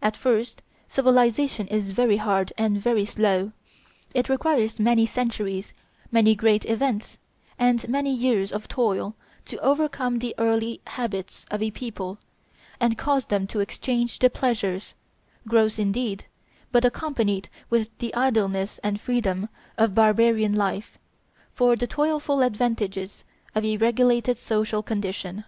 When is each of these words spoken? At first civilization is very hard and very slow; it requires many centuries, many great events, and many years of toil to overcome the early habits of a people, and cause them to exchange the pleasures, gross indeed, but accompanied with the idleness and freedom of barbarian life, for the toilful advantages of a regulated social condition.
At 0.00 0.16
first 0.16 0.62
civilization 0.86 1.66
is 1.66 1.90
very 1.90 2.18
hard 2.18 2.52
and 2.56 2.78
very 2.80 3.04
slow; 3.04 3.50
it 4.14 4.28
requires 4.28 4.78
many 4.78 5.06
centuries, 5.06 5.72
many 6.12 6.36
great 6.36 6.64
events, 6.66 7.18
and 7.58 7.88
many 7.88 8.14
years 8.14 8.52
of 8.52 8.68
toil 8.68 9.16
to 9.46 9.58
overcome 9.58 10.20
the 10.20 10.36
early 10.38 10.82
habits 10.86 11.44
of 11.50 11.64
a 11.64 11.72
people, 11.72 12.18
and 12.78 12.96
cause 12.96 13.24
them 13.24 13.48
to 13.48 13.58
exchange 13.58 14.20
the 14.20 14.30
pleasures, 14.30 14.94
gross 15.48 15.80
indeed, 15.80 16.26
but 16.70 16.84
accompanied 16.84 17.48
with 17.68 17.90
the 17.98 18.14
idleness 18.14 18.78
and 18.84 19.00
freedom 19.00 19.48
of 19.76 19.96
barbarian 19.96 20.52
life, 20.54 20.96
for 21.50 21.74
the 21.74 21.88
toilful 21.88 22.40
advantages 22.40 23.24
of 23.52 23.64
a 23.64 23.76
regulated 23.78 24.36
social 24.36 24.80
condition. 24.84 25.42